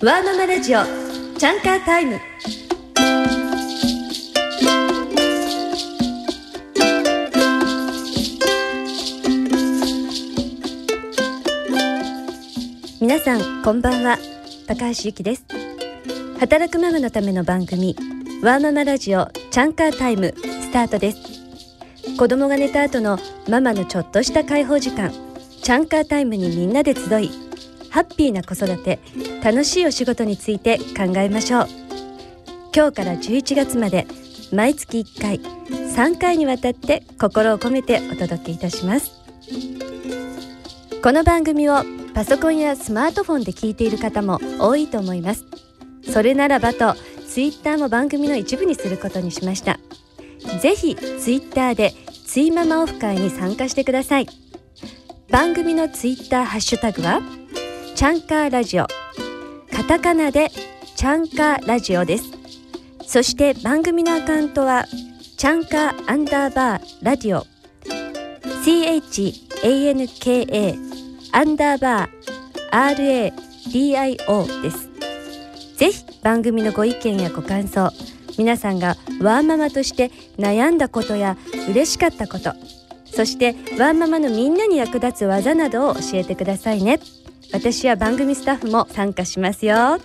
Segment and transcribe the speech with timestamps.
[0.00, 0.84] ワーママラジオ
[1.38, 2.20] チャンカータイム。
[13.00, 14.18] 皆さんこんばんは。
[14.68, 15.44] 高橋ゆきです。
[16.38, 17.96] 働くママのための番組
[18.40, 21.18] ワーママラジオチャンカータイムスタートです。
[22.16, 25.10] 子供が寝た後のママのちょっとした解放時間
[25.60, 27.47] チャンカータイムにみんなで集い
[27.90, 28.98] ハッピーな子育て
[29.42, 31.68] 楽しいお仕事について考えましょう。
[32.74, 34.06] 今日から11月まで
[34.52, 39.12] 毎月1回3回にわたって心を込めてお届けいたします。
[41.02, 41.82] この番組を
[42.14, 45.44] パソコンやスマートフォンで聞いている方も多いと思います。
[46.10, 46.94] それならばと
[47.28, 49.78] ツイッターも番組の一部にすることにしました。
[50.60, 51.92] ぜひツイッターで
[52.26, 54.26] ツイママオフ会に参加してください。
[55.30, 57.20] 番組のツイッターハッシュタグは
[57.98, 58.86] チャンカーラジオ。
[59.72, 60.52] カタカナで
[60.94, 62.26] チャンカーラジオです。
[63.04, 64.84] そして番組のアカウントは
[65.36, 67.44] チャンカーアンダーバーラディオ
[69.64, 70.78] CHANKA
[71.32, 73.32] アンダーバー
[73.72, 74.88] RADIO です。
[75.76, 77.90] ぜひ番組のご意見やご感想
[78.38, 81.36] 皆さんがワーママとして悩んだことや
[81.68, 82.52] 嬉しかったこと
[83.06, 87.00] そしてワーママのみんなに役立つ技などを教えてくださいね。
[87.52, 89.98] 私や番組スタッフも参加しますよ。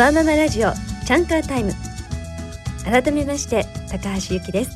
[0.00, 0.72] ワーママラジオ
[1.04, 1.74] チャンカータイム。
[2.86, 4.70] 改めまして高橋由紀です。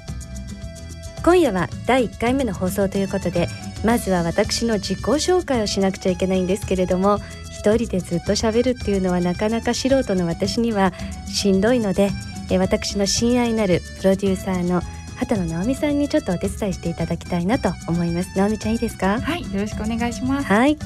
[1.25, 3.49] 今夜は第1回目の放送ということで
[3.87, 10.93] まずは私の自己紹介をしなくちゃいけないんですけれども一人でずっと喋るっていうのはなかなか素人の私には
[11.27, 12.11] しんどいので
[12.51, 14.83] え私の親愛なるプロデューサーの
[15.17, 18.37] 畑野直美さんにちょっとお手伝いしていただきたいなと思います。
[18.37, 19.23] 直美ちゃんいいですか？
[19.23, 20.47] はい、よろしくお願いします。
[20.49, 20.77] はい、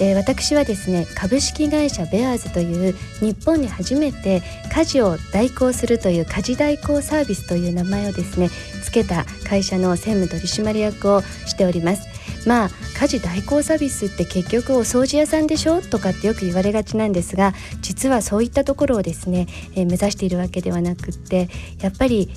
[0.00, 4.42] えー私はですね株式会社ベアーズという日本に初めて
[4.74, 8.50] 家事を代行するという家事代行サービスという名前をですね
[8.82, 12.08] つけた会社の専務取締役をしております。
[12.46, 15.80] まあ家事代行サービスって結局お掃除屋さんでしょ？
[15.80, 21.48] とかってよく言われがちなんですが実はそういったところをですね、えー目指しているわけではなくって
[21.80, 22.30] やっぱり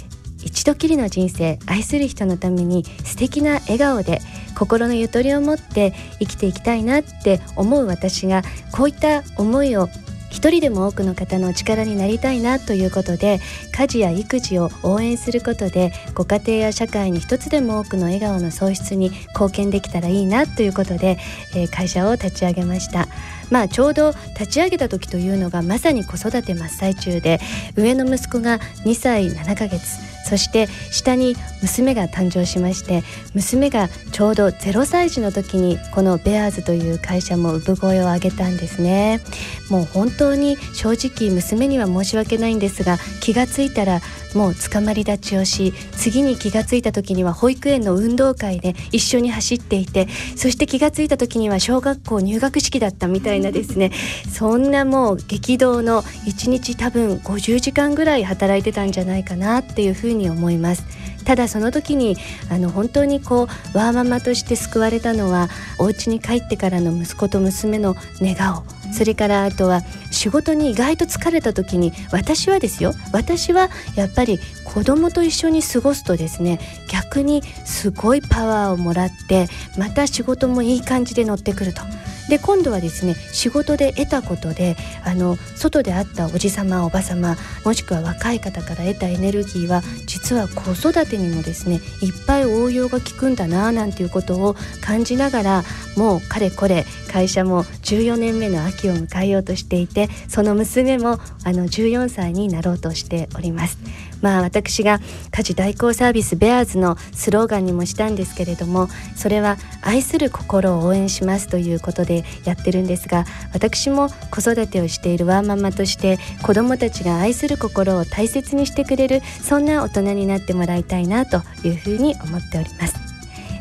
[0.43, 4.21] 一度きりの人生愛する人のために素敵な笑顔で
[4.55, 9.89] 心のゆとりを持って生きていきたいなって思う私がこういった思いを
[10.35, 13.39] 一人でも多くの方の力になりたいなということで
[13.71, 21.17] 家事や育児を応援することでご家庭や社会に一つでも多くの笑顔の創出に貢献できたらいいなということで、
[21.55, 23.07] えー会社を立ち上げました。
[23.49, 27.39] まあちょうど立ち上げた時というのがまさに子育て真っ最中で
[27.75, 33.03] 上の息子が2歳7ヶ月そして下に娘が誕生しまして
[33.33, 39.21] 娘がちょうど0歳児の時にこのベアーズという会社も産声を上げたんですね。
[39.69, 44.01] もう本当に正直娘には申し訳ないんですが気がついたら
[44.35, 53.91] もう捕まり立ちをし次に気がついた時には保育園の運動会で一緒に走っていてそして気がついた時には小学校入学式だったみたいなですね
[54.29, 60.83] そんなもう激動の1日多分50時間ぐらい働いてたんじゃないかなっていうふうに思います。
[61.25, 62.15] ただその時に
[62.49, 69.81] あの本当にこうワーママとして救われたのはお家に帰ってからの息子と娘の寝顔それからあとは
[70.11, 76.59] 仕事に意外と疲れた時に私はですよ私はやっぱり子供と一緒に過ごすとですね
[76.89, 79.47] 逆にすごいパワーをもらって
[79.77, 81.81] また仕事もいい感じで乗ってくると。
[82.29, 95.63] で今度はですね仕事で得たことであの外で会ったおじさまおばさまもしくは若い方から得たエネルギーは実は子育てにもですねいっぱい応用が効くんだななんていうことを感じながら
[95.95, 103.77] もうかれこれ会社も14年目の秋を迎えようとしていてその娘もあの14歳になろうとしております。
[104.21, 104.99] まあ私が
[105.31, 122.95] 家事代行サービスベアーズのスローガンにもしたんですけれどもそれは愛する心を応援しますということでやってるんですが私も子育てをしているワーママとして子どもたちが愛する心を大切にしてくれるそんな大人になってもらいたいなというふうに思っております。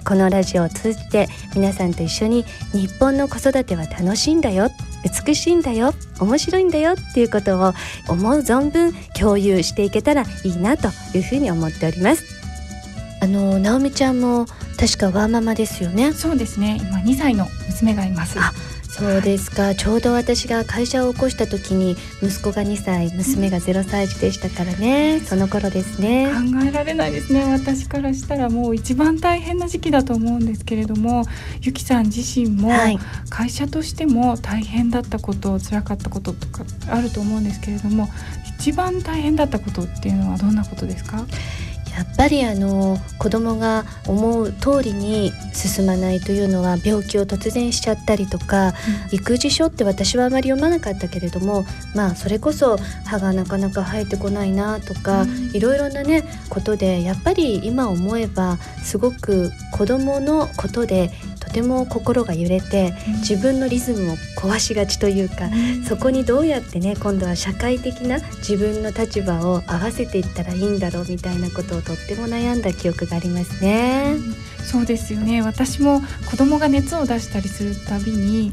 [0.05, 4.71] このラジオを通じて皆さんと一緒に日本の子育ては楽しいんだよ
[5.05, 7.73] 美しいんだよ面白いんだよっていうことを
[8.09, 12.25] 思う存分共有していけたらいいなというふうに思っております。
[13.21, 14.47] あの直美ちゃんも
[14.79, 16.13] 確かワーママですよね。
[16.13, 16.79] そうですね。
[16.81, 18.39] 今2歳の娘がいます。
[18.39, 18.53] あ
[18.97, 19.75] そうですか。
[19.75, 26.29] ちょうど私が会社を起こした時に息子が2歳娘が0歳児でしたからね、その頃ですね。
[26.33, 27.43] 考えられないですね。
[27.53, 31.25] 私からしたらもう一番大変な時期だと思うんですけれども
[31.61, 32.71] ゆきさん自身も
[33.31, 38.09] 会社としても大変だったこと、辛かったこととかあると思うんですけれども
[38.61, 41.27] 一番大変だったことっていうのはどんなことですか？
[41.97, 48.75] やっぱりあの子供が思う通りに進まないというのは病気を突然しちゃったりとか、うん、
[49.13, 51.65] 育児書って私はあまり読まなかったけれども
[51.95, 61.11] まあそれこそ歯がなかなか生えてこないなとか、うん、いろいろなねことでやっぱり今思えばすごく子供のことで
[61.55, 65.49] ても心が揺れて自分のリズムを壊しがちというか、
[65.89, 74.17] そこにどうやってね今度は社会的な自分の立場を合わせていったらいいんだろうみたいなことをとっても悩んだ記憶がありますね。
[74.65, 75.43] そうですよね。
[75.43, 78.53] 私も子供が熱を出したりするたびに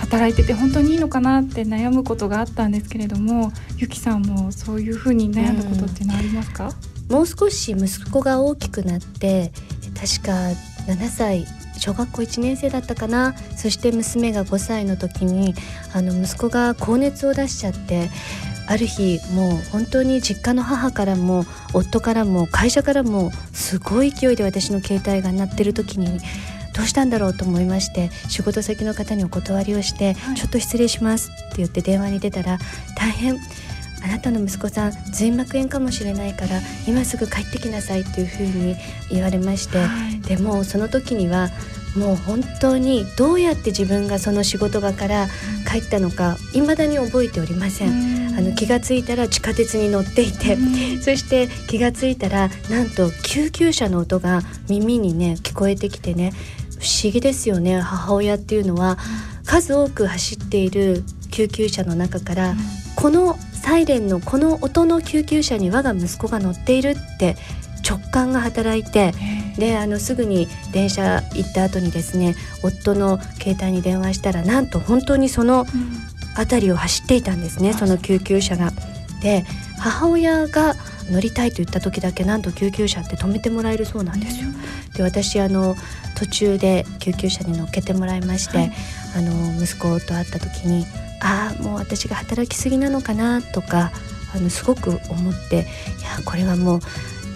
[0.00, 6.70] 働いてて本当にいいのかなって悩むことがあったんですけれどもゆきさんもそういうふうに悩んだことっていうのはありますか、
[7.08, 9.52] うん、もう少し息子が大きくなって
[9.98, 10.32] 確か
[10.86, 11.46] 7歳
[11.78, 13.34] 小学校1年生だったかな。
[13.56, 15.54] そして娘が5歳の時に
[15.92, 18.10] あの息子が高熱を出しちゃって
[18.68, 26.20] ある日もう本当に実家の母からも夫からも会社からもすごい勢いで私の携帯が鳴ってる時に
[26.74, 32.58] どうしたんだろうと思いまして仕事先の方にお断りをして「ちょっと失礼します」って言って電話に出たら
[32.94, 33.38] 「大変
[34.04, 38.76] あなたの息子さん髄膜炎かもしれないから今すぐ帰ってきなさいっていうふうに
[39.10, 41.48] 言われまして、はい、でもその時には
[41.96, 45.26] もう本当にどうやって自分がその仕事場から
[45.66, 48.36] 帰ったのか未だに覚えておりません。
[48.36, 50.56] あの気がついたら地下鉄に乗っていて、
[51.00, 56.32] そして気がついたらなんと救急車の音が耳にね聞こえてきてね
[56.78, 57.80] 不思議ですよね。
[57.80, 58.98] 母親っていうのは
[59.44, 62.54] 数多く走っている救急車の中から
[62.94, 67.36] このサイレンのこの音の救急車に我が息子が乗っているって
[67.88, 69.14] 直感が働いて
[69.58, 75.66] であのすぐに電車行った後にですね夫の携帯に電話したらなんと本当にその
[76.36, 78.72] 辺りを走っていたんですね、うん、その救急車が。
[79.20, 79.44] で
[79.80, 80.74] 母親が
[81.10, 84.48] 乗りたいと言った時だけなんと救急車って止めてもらえるそうなんですよ。
[84.94, 85.74] で私あの
[86.16, 88.72] 途中で救急車に乗っけてもらいまして、はい、
[89.16, 90.86] あの息子と会った時に
[91.20, 93.90] ああもう私が働きすぎなのかなとか
[94.34, 95.66] あのすごく思っていや
[96.24, 96.80] これはもう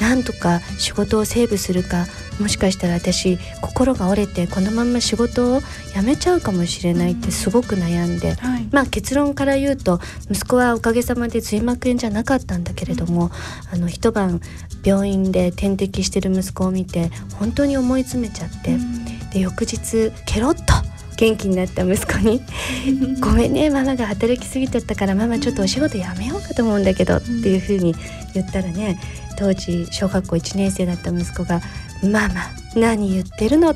[0.01, 2.07] なんとか仕事をセーブするか
[2.41, 5.61] もしかしたら私心が折れてこのまま仕事を
[5.95, 10.01] 辞めちゃうかもしれないってすごく悩んで、うんはい、まあ結論から言うと
[10.31, 13.31] 息子はおかげさまで髄膜炎じゃなかったんだけれども、うん、
[13.75, 14.41] あの一晩
[14.85, 22.41] 病院で点滴してる息子を見て本当に思い詰めちゃって、うん、で翌日ケロッと元気になった息子に
[23.21, 27.95] 「ごめんねママが働きすぎちゃったからママちょっとお仕事辞めようかと思うんだけど」っていうふうに
[28.35, 28.99] 言ったらね
[29.37, 31.61] 当時小学校1年生だった息子が
[32.03, 32.35] 「ママ
[32.77, 33.75] 何言ってるの?」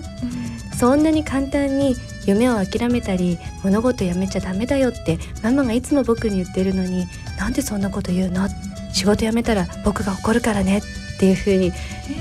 [0.79, 7.07] そんなに簡単に夢を諦めたり物事やめちゃダメだよってママがいつも僕に言ってるのに
[7.39, 8.47] なんでそんなこと言うの
[8.93, 10.83] 仕事辞めたら僕が怒るからね
[11.17, 11.73] っていうふうに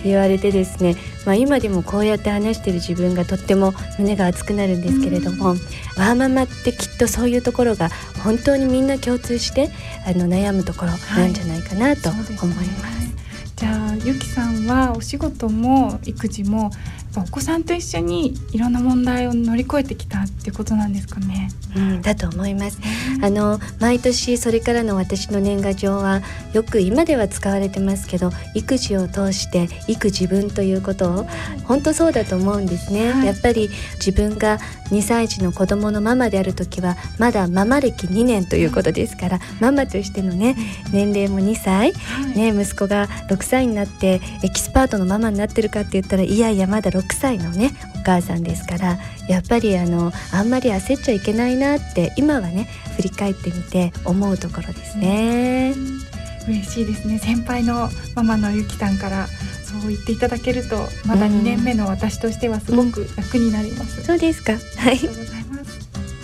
[0.03, 7.89] 言われてですね、まあ、今でもこうやって話してる自分がとっても胸が熱くなるんですけれども、ワーママってきっとそういうところが
[8.23, 9.69] 本当にみんな共通して
[10.07, 12.81] あの悩むところなんじゃないかなと思います。
[12.81, 13.05] はい
[13.55, 16.71] じゃあゆきさんはお仕事も育児も
[17.21, 21.49] お子さんと一緒にいろんな問題を乗り越えてきたっていうことなんですかね。
[21.75, 22.79] うん、だと思います。
[23.21, 26.21] あの毎年それからの私の年賀状は
[26.53, 31.27] よく今では使われてますけど育児を通して育自分ということを
[31.65, 33.11] 本当そうだと思うんですね。
[33.11, 34.59] はい、やっぱり自分が
[34.91, 40.55] 2歳児の子供のママである時はまだママ歴2年ということですから、ママとしてのね
[40.91, 48.97] 年齢も2歳、はい、ね息子が6歳になってエキスパートのママになってるかって言ったらいやいやまだ6歳のねお母さんですから
[49.27, 55.73] やっぱりあのあんまり焦っちゃいけないなって今はね振り返ってみて思うところですね。
[56.47, 59.27] 嬉しいですね先輩のママのゆきさんから
[59.63, 63.99] そう言っていただけるとまだ2年目の私としてはすごく楽になります。
[63.99, 64.53] うん、そうですか。
[64.53, 64.99] はい。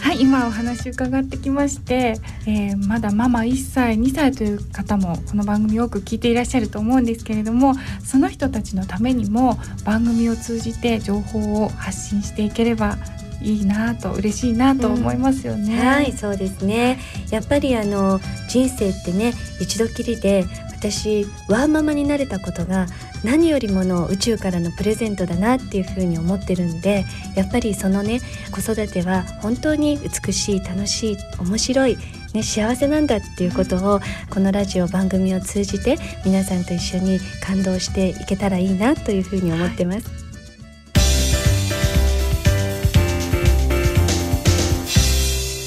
[0.01, 2.15] はい、今お話伺ってきまして、
[2.47, 12.97] えー、まだママ1歳2歳という方もこの番組よく聞いていらっしゃると思うんですけれどもその人たちのためにも番組を通じて情報を発信していければ
[13.43, 15.79] いいなと嬉しいなと思いますよね。
[15.79, 22.87] うん、はいそうですねやっぱりあの人生ってね一度きりで私ワーママになれたことが
[23.23, 28.19] 何よりもの宇宙からのプレゼントだなっていうふうに思ってるんでやっぱりそのね
[28.51, 31.97] 子育ては本当に美しい楽しい面白い
[32.33, 33.99] ね、幸せなんだっていうことを
[34.29, 40.31] このラジオ番組を通じて皆さんと一緒に感動していけたらいいなというふうに思ってます。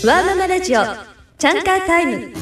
[0.06, 0.82] ワーママラジオ
[1.38, 2.34] チャンカータイム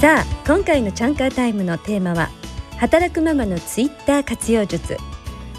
[0.00, 2.28] さあ今回のチャンカータイムのテーマは
[2.78, 4.96] 働くママのツイッター活用術。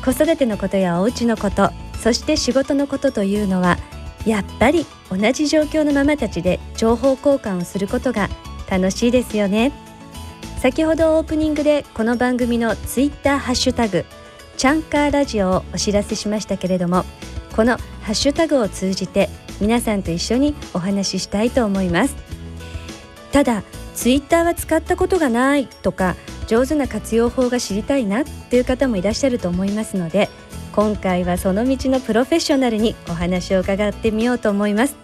[0.04, 1.72] 子育てのことやお家のこと
[2.02, 3.78] そして仕事のことというのは
[4.26, 8.30] やっぱり同じ状況のママたちで情報交換をすることが
[8.70, 9.72] 楽しいですよね。
[10.60, 14.06] 先ほどオープニングでこの番組のツイッターハッシュタグ
[14.58, 17.06] チャンカーラジオをお知らせしましたけれども
[17.56, 19.30] このハッシュタグを通じて
[19.62, 22.16] 皆さんと一緒にお話ししたいと思います。
[23.32, 23.64] ただ
[23.98, 30.30] ツイッターは使ったことがないとか上手な活用法が知りたいなっていう方もいらっしゃると思いますので
[30.72, 34.96] 今回はその道のプロフェッショナルにお話を伺ってみようと思います。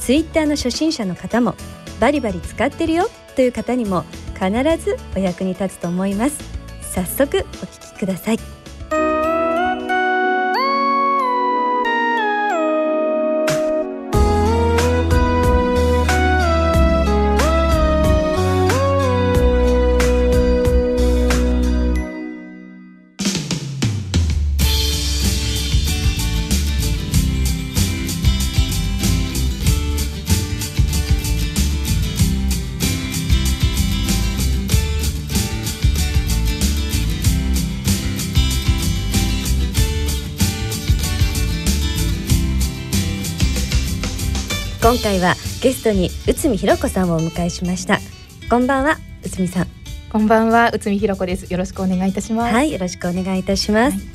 [0.00, 1.54] ツイッターの初心者の方も
[2.00, 4.50] バリバリ使ってるよという方にも必
[4.82, 6.38] ずお役に立つと思います。
[6.80, 8.53] 早速お聞きください。
[44.94, 47.98] 今回はゲストに内海ひろ子さんをお迎えしました。
[48.48, 49.66] こんばんは内海さん。
[50.08, 51.50] こんばんは内海ひろ子です。
[51.50, 52.54] よろしくお願いいたします。
[52.54, 54.06] はいよろしくお願いいたします、はい、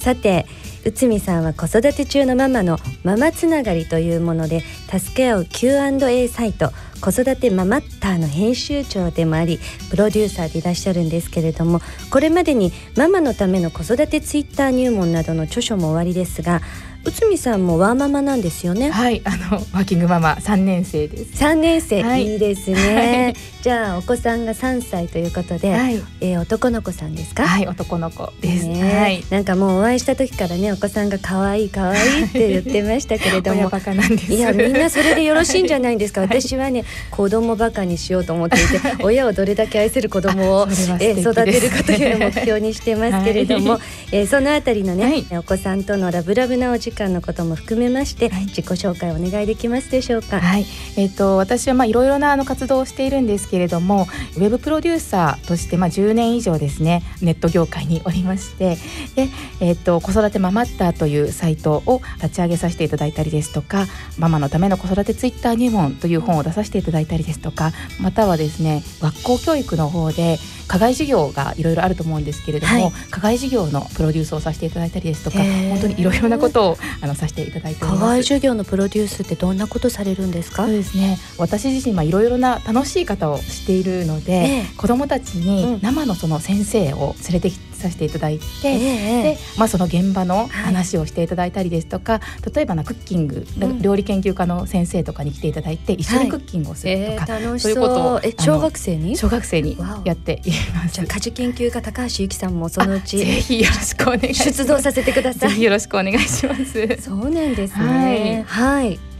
[0.00, 0.46] さて
[0.84, 11.80] 内海さんは子育て中のママのママつながりというもので助け合う Q&A サイト子育てママッターの編集長でもありプロデューサーでいらっしゃるんですけれども
[12.10, 16.60] これまでにママのための子育てツイッター入門などの著書も終わりですが
[17.04, 18.90] 内海さんもワーママなんですよね。
[18.90, 21.36] はいあのワーキングママ三年生です。
[21.36, 27.46] 三年生、はい、いいですね、はい、じゃあお子さんが三歳ということで、はい、えー、男の子さんですか？
[27.46, 33.70] はい男の子です、ね、はい、なんかもうお会いした時からねお子さんが可愛い可愛いって言ってましたけれども。
[34.28, 40.68] いやみんなそれでよろしいんじゃないですか、 私はね子供バカにしようと思っていて 親をどれだけ愛する子供を、
[41.00, 43.80] えー、育てるかという目標にしてますけれども、はい、
[44.12, 50.40] えー、そのあたりのね、お子さんとのラブラブなお時間のことも含めまして、はい、自己紹介お願いできますでしょうか？
[50.40, 54.06] はい、えっ、ー、と私はまあいろいろなあの活動をしているんですけれども、
[54.36, 58.76] ウェブプロデューサーとしてまあ10年以上ですねネット業界におりまして、
[59.14, 59.28] で
[59.60, 63.86] えっ、ー、と子育てママッターというサイトを立ち上げさせていただいたりですとか、
[64.18, 70.38] ママのための子育てツイッター入門という本を出させていただいたりですとか、またはですね学校教育の方で
[70.72, 80.64] 課外授業がいろいろあると思うんですけれども、はい、課外授業のプロデュースをさせていただいたりですとか本当にいろいろなことをあのさせていただいて課外授業のプロデュースってどんなことされるんですか？
[80.64, 81.18] そうですね。
[81.36, 97.72] 私自身いろいろな楽しい方をしているので、えー、子どもたちに生のその先生を連れてきてさせていただいて、えー、で、まあ、その現場の話をしていただいたりですとか、はい、例えばなクッキング、うん、料理研究家の先生とかに来ていただいて一緒にクッキングをするとか、はい、えー、そう。
[97.72, 99.16] いうことを小学生に？
[99.16, 100.94] 小学生にやっています。
[100.94, 105.62] じゃあ家事研究家高橋由紀さんもそのうちぜひよろしくお願い出動させてください。
[105.62, 106.72] よろしくお願いします。
[107.00, 108.44] そうなんですね。
[108.46, 109.11] はい、はい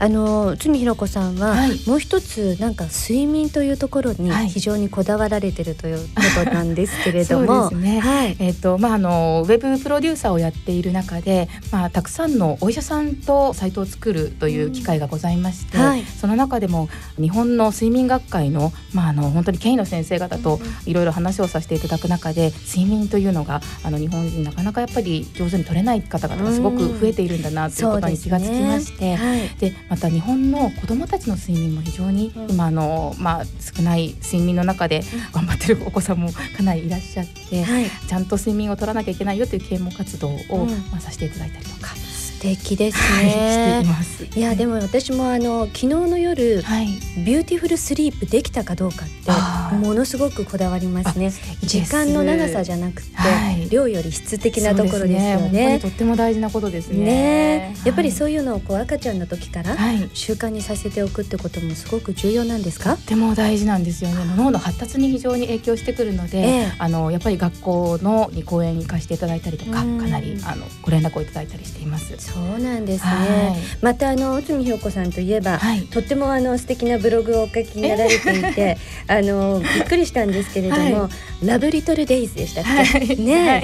[0.00, 29.16] あの内海ひろ子さんは、はい、もう一つなんか睡眠というところに非常にこだわられてるということなんですけれども、ね、はい、えっ、ー、とまああのウェブプロデューサーをやっている中で、まあたくさんのお医者さんとサイトを作るという機会がございまして、うんはい、その中でも日本の睡眠学会のまああの本当に権威の先生方といろいろ話をさせていただく中で、睡眠というのがあの日本人なかなかやっぱり上手に取れない方々がすごく増えているんだなということに気がつきまして、で、ね。
[29.16, 35.02] はい、また日本の子どもたちの睡眠も非常に、今あの、まあ、少ない睡眠の中で
[35.32, 41.94] 頑張ってるお子さんもかなりいらっしゃって、はい、ちゃんと睡眠を取らなきゃいけないよという啓蒙活動を、まあ、させていただいたりとか。
[42.38, 43.82] 素敵ですね。
[43.84, 44.04] は
[44.36, 46.86] い、いやでも私もあの昨日の夜、はい、
[47.24, 51.32] beautiful sleep できたかどうかってものすごくこだわりますね。
[51.62, 55.18] 時間の長さじゃなくて、はい、量より質的なところですよ
[55.48, 59.76] ね、ね、とっても大事なことですね、ね、やっぱりそういうのをこう赤ちゃんの時から
[60.14, 64.16] 習慣にさせておくってこともすごく重要なんですか、とっても大事なんですよね。
[64.36, 78.76] 脳の発達に非常に影響してくるので、えー、あのやっぱり学校のに講演に行かせていただいたりとかかなりあのご連絡をいただいたりしていますそうなんですね、はい、またあの内海ひろ子さんといえば、はい、とってもあの素敵なブログをお書きになられていて、
[79.08, 83.62] あのびっくりしたんですけれども、はい、ラブリトルデイズでしたっけ、はい、ね、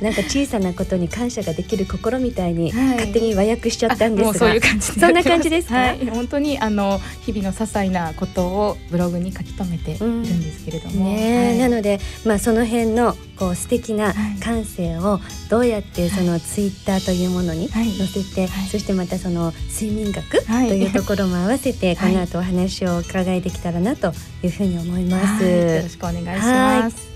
[0.00, 25.44] なんか小さなことに感謝ができる心みたいに勝手に和訳しちゃったんですが、そういう感じそんな感じですか、本当にあの日々の些細なことをブログに書き留めているんですけれども、うん、ね、なのでまあその辺のこう素敵な感性をどうやってそのツイッターというものに載せて、そしてまたその睡眠学というところも合わせて、 この後お話を伺いできたらなというふうに思います。
[25.44, 27.15] よろしくお願いします。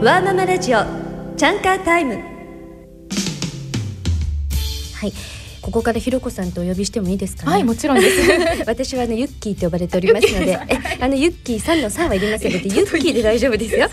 [0.00, 0.78] ワーママラジオ
[1.36, 2.14] チャンカータイム。
[2.14, 2.20] は
[5.06, 5.12] い。
[5.60, 8.22] ここからひろこさんとお呼びしてもいいですか、ね、はいもちろんです。
[8.66, 10.58] 私はあのユッキーと呼ばれておりますので。
[10.68, 13.88] えあのユッキーさんのさんはいりませんのでユッキーで大丈夫ですよ。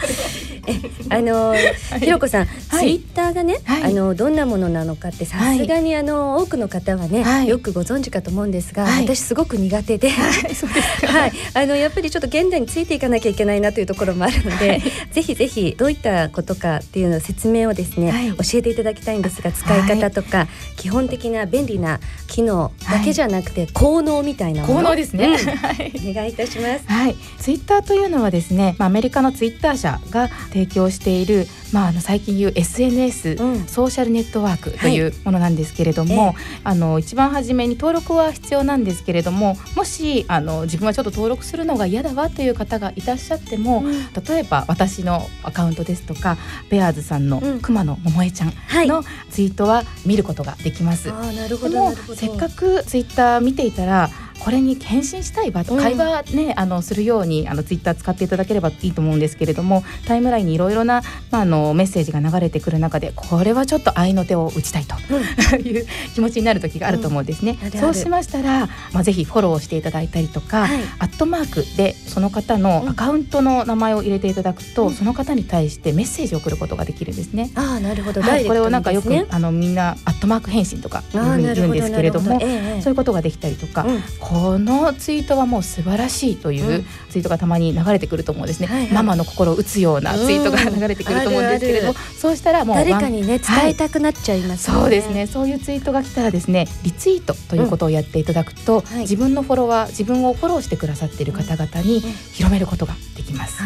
[0.53, 0.54] え
[1.10, 14.81] あの、はい、ひろこさん、はい、ツイッターがね、はい、あのどんなものなのかってさすがにあの多くの方はね、よくご存知かと思うんですが、私すごく苦手で、はい、あのやっぱりちょっと現代についていかなきゃいけないなというところもあるので、
[15.12, 25.34] ぜひぜひどういったことかっていうのを説明をですね、教えていただきたいんですが、使い方とか、基本的な便利な機能だけじゃなくて、効能みたいな効能ですね、うん、
[26.12, 26.86] お願いいたします。
[26.88, 46.38] はい、ツイッターというのはですね、まあアメリカのツイッター社が提供している、まあ、あの最近言う SNS、うん、ソーシャルネットワークというものなんですけれども、はい、あの一番初めに登録は必要なんですけれどももしあの自分はちょっと登録するのが嫌だわという方がいらっしゃっても、うん、例えば私のアカウントですとか
[46.69, 48.53] ベアーズさんの熊野桃江ちゃん
[48.88, 51.10] のツイートは見ることができます。
[51.10, 64.95] はい、なるほどせっかくツイッター見ていたらこれに返信したい場と会話ね、あのするようにあのツイッター使っていただければいいと思うんですけれどもタイムラインにいろいろな、まあ、あのメッセージが流れてくる中でこれはちょっと愛の手を打ちたいと
[65.58, 67.58] いう気持ちになる時があると思うんですね。
[67.63, 77.52] うん、そうしましたら、まあ、ぜひフォローしていただいたりとか、はい、アットマークでその方のアカウントの名前を入れていただくと、うん、その方に対してメッセージを送ることができるんですね。
[77.56, 94.77] あなるほど、はい、これをなんかよくあのみんなアットマーク返信とか言うんですけれども、ええ、そういうことができたりとか、うん、このツイートはもう素晴らしいというツイートがたまに流れてくると思うんですね、はいはい、ママの心を打つようなツイートが流れてくると思うんですけれども、そうしたらもう誰かにね伝えたくなっちゃいます、ね。
[94.77, 95.27] はい、そうですね。
[95.27, 98.85] そういうツイートが来たらですねリツイートということをやっていただくと、うん。
[98.85, 102.01] はい、自分のフォロワー自分をフォローしてくださっている方々に
[102.33, 103.61] 広めることができます。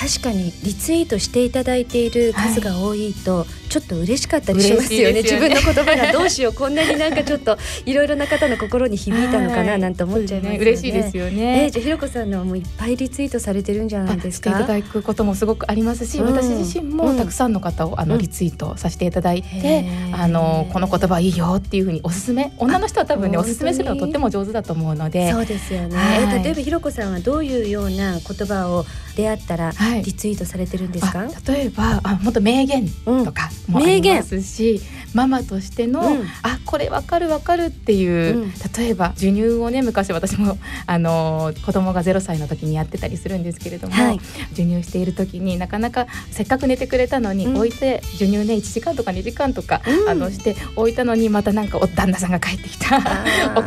[0.00, 14.50] 確かにリツイートしていただいている数が多いと、ちょっと嬉しかったりしますよね、ね、自分の言葉がどうしようこんなになんかちょっといろいろな方の心に響いたのかななんて思っちゃいますよね、嬉しいですよね、えー、じゃあひろこさんのもういっぱいリツイートされてるんじゃないですか？
[14.50, 25.32] いただくこともすごくありますし、うん、私自身もたくさんの方をあのリツイートさせていただいて、うん、あのこの言葉いいよっていうふうにおすすめ女の人は多分ねおすすめするのとっても上手だと思うので。
[25.32, 28.86] そうですよね、はい、例えばひろこさんはどういうような言葉を
[29.18, 29.72] 出会ったら
[30.04, 34.80] リツイートされてるんですか、はい、例えばあ本当名言とかもありますし、うん、
[35.12, 53.04] ママとしての、うん、あこれわかるわかるっていう、うん、例えば授乳をね昔私もあの子供が0歳の時にやってたりするんですけれども、はい、授乳している時になかなかせっかく寝てくれたのに、置いて授乳ね1時間とか2時間とか、あのして置いたのにまたなんかお旦那さんが帰ってきた起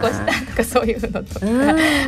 [0.01, 1.45] こしたとかそういうのとか。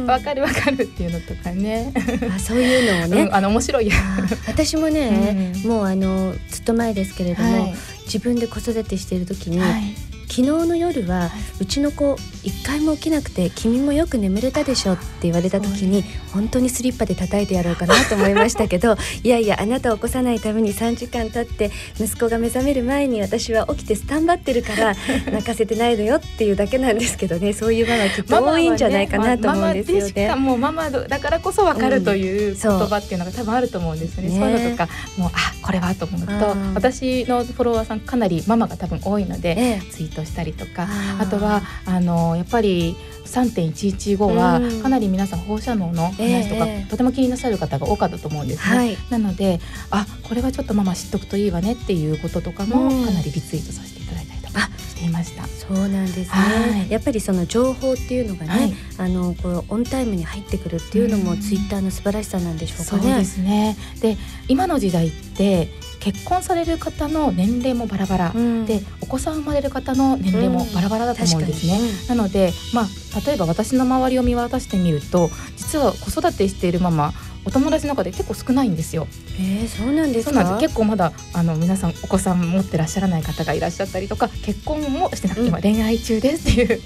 [0.06, 1.92] わかるわかるっていうのとかね。
[2.34, 3.90] あそういうのをね、あの面白い。
[4.48, 7.74] 私もね、うん、もうあのずっと前ですけれども、はい、
[8.06, 24.96] 自分で子育てしている時に、はい昨日の夜はうちの子一回も起きなくて君もよく眠れたでしょって言われた時に本当にスリッパで叩いてやろうかなと思いましたけど いやいやあなたを起こさないために3時間経って息子が目覚める前に私は起きてスタンバってるから
[25.32, 27.54] 泣かせてないのよっていうだけなんですけどね。
[27.54, 30.28] そういうママきっと多いんじゃないかなと思うんですよね。
[30.28, 34.30] ママもママだからこそ分かるという言葉っていうのが多分あると思うんですよね。
[34.30, 39.82] うん、そういうのとかもうあこれはと思うと私のフォロワーさんかなりママが多分多いので、ええ、
[40.14, 40.88] トしたりとか
[41.20, 42.96] あとはあのやっぱり
[43.26, 48.78] 3.115はかなり皆さん放射能の話とか、えー、とても気になさる方が多かったと思うんですね。
[48.78, 55.48] はい、なのであこれはちょっとママ知っとくといいわねっていうこととかもかなりリツイートさせていただいたりとかしていました。
[55.48, 63.02] そうなんですね、はい、やっぱりその情報っていうのがね、はい、あのこうオンタイムに入ってくるっていうのもツイッターの素晴らしさなんでしょうかね。
[63.02, 63.78] そうですね。
[64.02, 65.70] で今の時代って
[66.04, 71.80] 結婚される方の年齢もバラバラ、うん、でお子さん生まれる方の年齢もバラバラだと思うんですね。
[72.10, 72.88] うん、なので、まあ、
[73.26, 77.14] 例えば私の周りを見渡してみると実は子育てしているママ
[77.46, 79.08] お友達の中で結構少ないんですよ。
[79.40, 80.58] えー、そうなんですか？
[80.60, 86.82] 結構まだあの皆さんお子さん持ってらっしゃらない方がいらっしゃったりとか結婚もしてなくて、今恋愛中ですっていう。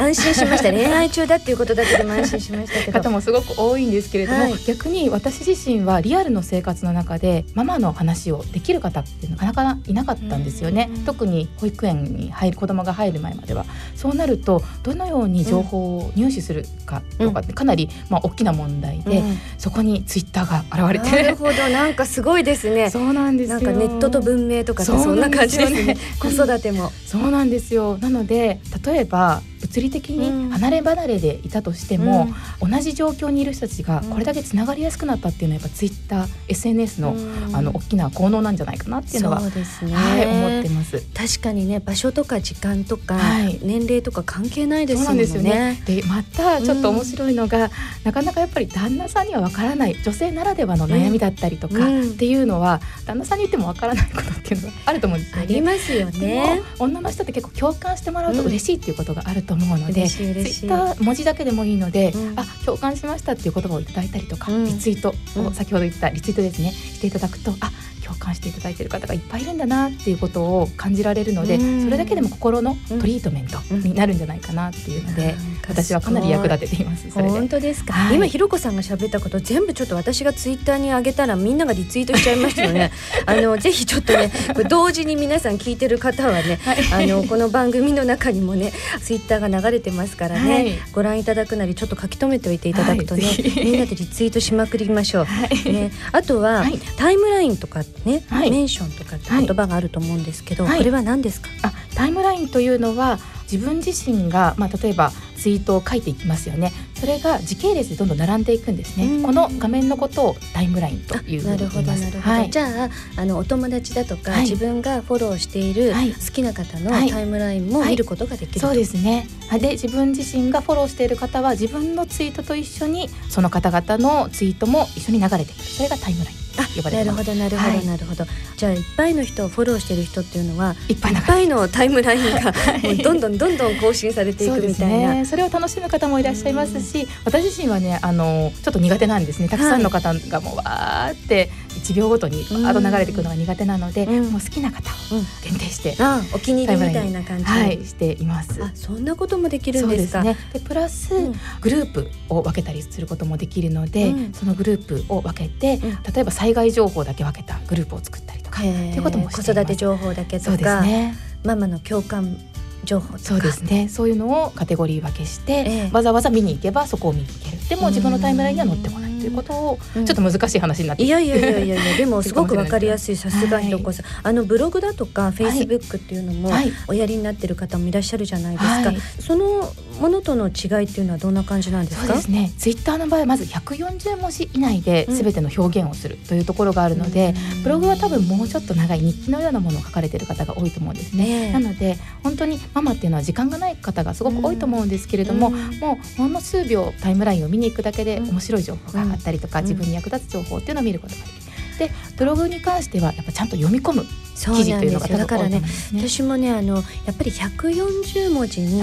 [0.00, 0.70] 安心しました。
[0.72, 2.92] 恋愛中だっていうことだけでも安心しましたけど。
[2.92, 13.64] 方もすごく多いんですけれども、はい、逆に私自身はリアルの生活の中でママの話をできる方ってなかなかいなかったんですよね、特に保育園に入る子供が入る前までは。
[13.96, 21.10] そうなるとどのように情報を入手するかとかってかなり、まあ、大きな問題で、うん、そこにツイッターが現れて。
[21.22, 22.90] なるほどなんかすごいですね。
[22.90, 25.96] そうなんですなんかネットと文明とかそんな感じですね。
[26.20, 26.90] 子育ても。
[27.06, 27.98] そうなんですよ。
[27.98, 32.28] なので例えば物理的に離れ離れでいたとしても、
[32.62, 37.14] うん、同じ状況にいる人たちがこれだけつながりやすくなったっていうのはやっぱツイッター SNS の,、
[37.52, 41.00] あの大きな効能なんじゃないかなっていうのはそうですね、はい、思ってます。
[41.14, 45.26] 確かにね場所とか時間とか、はい、年齢とか関係ないですもんね。
[45.26, 45.82] でね。
[45.86, 47.70] でまたちょっと面白いのが、
[48.04, 55.42] なかなかやっぱり旦那さんにはわからない女性ならではの悩みだったりとかっていうのは、旦那さんに言ってもわからないことっていうのがあると思うんですよね。
[55.42, 56.62] ありますよね。
[56.78, 67.70] 女の人って結構共感してもらうと嬉しいっていうことがあると思うので、ツイッター文字だけでもいいので、うん、あ共感しましたっていう言葉をいただいたりとか、うん、リツイートを、先ほど言ったリツイートですねしていただくとあ
[68.10, 75.34] 共感していただいている方がいっぱいいるんだなっていうことを感じられるので、それだけでも心のトリートメントになるんじゃないかなっていうので、
[75.68, 77.10] 私はかなり役立てています。
[77.10, 82.90] 本当ですか、はい、今ひろこさんが喋ったこと全部ちょっと私がツイッターに上げたらみんながリツイートしちゃいましたよね。
[83.26, 84.30] あのぜひちょっとね
[84.68, 93.24] 同時に皆さん聞いてる方はね、はい、あのこの番組の中にもねツイッターが流れてますからね、はい、ご覧いただくなりちょっと書き留めておいていただくとね、
[93.56, 95.26] みんなでリツイートしまくりましょう。
[95.70, 96.64] ね、あとは、
[96.96, 101.48] タイムラインとかね、メンションとかって言葉があると思うんですけど、これは何ですか？
[101.62, 103.18] あタイムラインというのは
[103.50, 106.72] 自分自身が、まあ、例えばツイートを書いていきますよね。
[106.94, 109.22] それが時系列でどんどん並んでいくんですね。
[109.22, 119.26] この画面のことをタイムラインというなるほどなるほど、はい、じゃああのお友達だとか、はい、自分がフォローしている好きな方のタイムラインも見ることができる、そうですね。
[119.58, 125.58] で自分自身がフォローしている方は自分のツイートと一緒にその方々のツイートも一緒に流れてく。
[125.58, 126.36] るそれがタイムライン
[126.76, 135.08] 呼ばれなるほどなるほどなるほど、はい、じゃあいっぱいの人をフォローしてる人っていうのはいっぱいいっぱいのタイムラインが もうどんどんどんどん更新されていくみたいな。
[135.08, 139.48] そ,、ね、それを楽しむ方もいらっしゃいますし私自身はねあのちょっと苦手なんですね。
[139.48, 148.62] たくさんの方がもうわーって1秒ごとにあと流れていくのが苦手なので、もう好きな方を限定して、あお気に入りみたいな感じ、はい、しています。
[148.62, 150.36] あそんなこともできるんですかね。
[150.52, 151.14] でプラス、
[151.60, 155.80] グループを分けたりすることもできるので、そのグループを分けて、
[156.12, 162.36] 例えば災害情報だけ分けたグループを作ったりとかっていうことも子育て情報だけとか、ね、ママの共感
[162.84, 163.88] 情報そうですね。
[163.88, 167.68] そういうのをカテゴリー分けして、えー、わざわざ見に行けばそこを見に行ける。
[167.68, 174.02] でも自分のタイムラインには載ってこないということをちょっと難しい話になって、いやいやいやいやいやでも すごくわかりやすいさすがひろこさ。
[174.02, 176.50] ん、はい、あのブログだとかフェイスブックっていうのも
[176.88, 182.06] おやりになってる方もいらっしゃるじゃないですか、はい、そのものとの違いっていうのはどんな感じなんですか？
[182.06, 182.52] そうですね。
[182.58, 201.40] ツイッターの場合はまず140文字以内で全ての表現をするというところがあるので、うん、ブログは多分もうちょっと長い日記のようなものを書かれてる方が多いと思うんですね、なので本当にママっていうのは時間がない方がすごく多いと思うんですけれども、うん、もうほんの数秒タイムラインを見に行くだけで面白い情報があったりとか、自分に役立つ情報っていうのを見ることができる。
[201.78, 204.04] でブログに関してはやっぱちゃんと読み込む
[204.40, 205.62] 記事というのがだからね、
[205.94, 208.82] 私もねあのやっぱり140文字に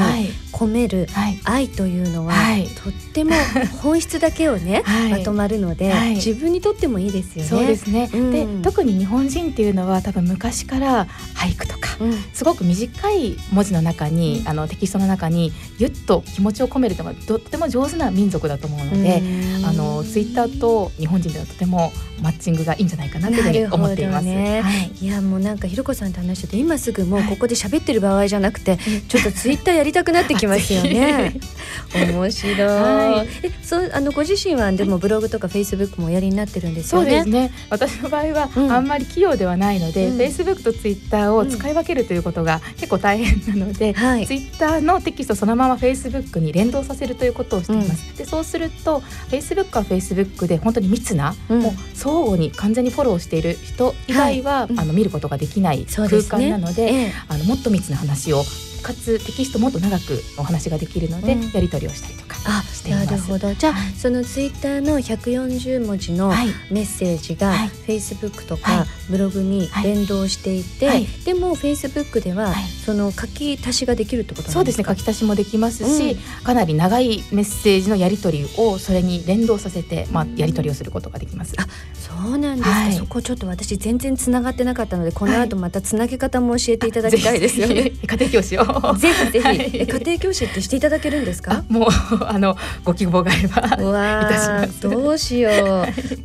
[0.52, 1.08] 込める
[1.43, 3.32] 愛というのは、はい、とっても
[3.82, 7.50] 本質だけをね、はい、まとまるので、はい、自分にとってもいいですよね。
[7.50, 19.22] そうですね、うん、で特に日本人っていうのは多分昔から俳句とか、うん、すごく短い文字の中に、うん、あのテキストの中にゆっと気持ちを込めるのがとっても上手な民族だと思うので、
[19.65, 21.91] あのツイッターと日本人ではとても
[22.22, 24.26] マッチングがいいんじゃないかなというふうに思っています。
[24.26, 25.08] ね、い。
[25.08, 31.39] やもうなんかひろこさんと話してて今すぐもうここで喋ってる場合じゃなくて、はい、ちょっとツイッターやりたくなってきますよね。
[31.95, 32.67] 面白い。
[32.67, 37.10] はい、えそうあのご自身はでもブログとかフェイスブックもおやりになってるんですよね。
[37.10, 37.51] そうですね。
[37.69, 48.10] 私の場合はあんまり器用ではないので、フェイスブックとツイッターを使い分けるということが結構大変なので、はい、ツイッターのテキストそのままフェイスブックに連動させるということをしています。
[48.10, 58.43] うん、でそうするとフェイスブックはフェイスブックで本当に密な、うん、もう相互に完全にフォローしている人以外は、はい、あの見ることができない空間なので、ねええ、あのもっと密な話を
[58.82, 63.06] かつテキストもっと長くお話ができるので、うん、やり取りをしたりとかしています。
[63.12, 63.54] なるほど。
[63.54, 66.30] じゃあ、はい、そのツイッターの140文字の
[66.72, 72.54] メッセージが、はい、フェイスブックとかブログに連動していて、はい、でもフェイスブックでは、
[72.86, 74.86] その書き足しができるってことそうですね。
[74.88, 81.54] 書き足しもできますし、うん、かなり長いメッセージのやり取りをそれに連動させて、まあ、やり取りをすることができます。
[81.58, 87.92] あそうなんですか、そこちょっと私全然つながってなかったのでこの後またつなげ方も教えていただきたいですよね。
[87.92, 88.63] 家庭教師を
[88.97, 91.63] ぜひぜひ、家庭教師ってしていただけるんですか？
[91.69, 91.88] もう
[92.25, 95.49] あのご希望があればわどうしよ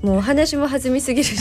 [0.02, 0.06] う。
[0.06, 1.36] もうお話も弾みすぎるし、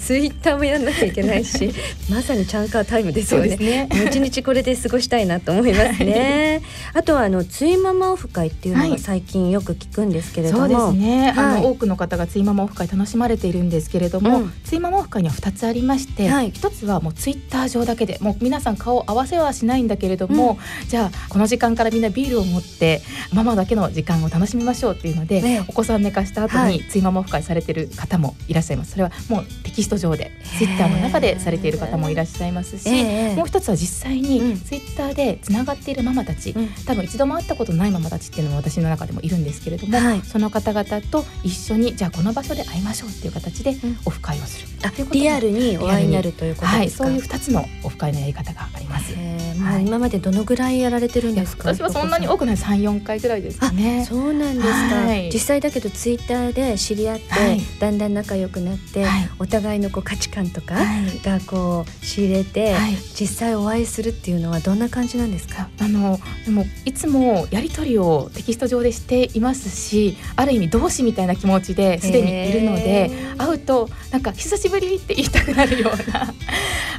[0.00, 1.72] ツイッターもやんなきゃいけないし
[2.10, 3.56] まさにチャンカータイムですよね。
[3.56, 3.88] ね。
[4.06, 6.62] 一日これで過ごしたいなと思いますね。
[6.94, 28.92] あとはあのツイママオフ会っていうのが最近よく聞くんですけれども、そうですね、あの多くの方がツイママオフ会楽しまれているんですけれども、うん、ツイママオフ会には2つありまして、はい、1つはもうツイッター上だけでもう皆さん顔を合わせはしないんだけれども、うん、じゃあこの時間からみんなビールを持ってママだけの時間を楽しみましょうっていうので、ね、お子さん寝かした後にツイママオフ会されてる方もいらっしゃいます。
[28.92, 32.88] それはもうテキスト上でツイッターの中でされている方もいらっしゃいますし、
[33.36, 44.68] もう一つは実際にツイッターでつながっているママたち、うん、多分一度も会ったことないママたちっていうのも私の中でもいるんですけれども、はい、その方々と一緒にじゃあこの場所で会いましょうっていう形でオフ会をする、
[45.02, 49.14] うん、リアルにお会いになるということはい、そういう二つのオフ会のやり方があります。
[49.58, 51.74] まあ、今までどのぐらいやられてるんですか？
[51.74, 52.56] 私はそんなに多くない。
[52.56, 54.06] 三四回ぐらいですかね。
[54.08, 60.76] そうなんですか、はい、実際だけどツイッターで知り合って、はい、だんだん仲良くなって、はい、お互いのこう価値観とか
[61.22, 62.76] がこう仕入れて、
[63.18, 65.68] 実際お会いするっていうのはどんな感じなんですか？
[65.80, 76.32] あのでもいつもやり取りをテキスト上でしていますし、ある意味同志みたいな気持ちですでにいるので、会うとなんか久しぶりって言いたくなるような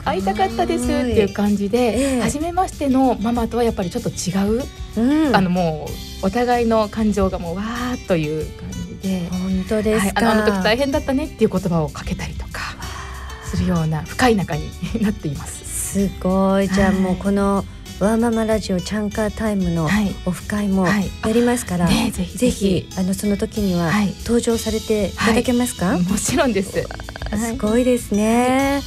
[0.04, 4.64] 会いたかったですっていう感じで、初めましてのママとはやっぱりちょっと違う、
[4.98, 5.88] うん、あのも
[6.22, 12.62] うお互いの感情がもうわーという感じで本当ですか、はい、あの時大変だったねっていう言葉をかけたりとか
[13.44, 14.70] するような深い仲に
[15.02, 15.64] なっています。
[15.94, 16.68] すごい。
[16.68, 17.66] じゃあもうこの、
[18.00, 19.88] ワーママラジオチャンカータイムの
[20.26, 22.38] オフ会もやりますから、はいはいね、ぜひ。
[22.38, 23.92] ぜひあのその時には
[24.24, 25.12] 登場されてい。
[25.12, 26.72] ただけますか、もちろんです。
[26.72, 28.82] すごいですね、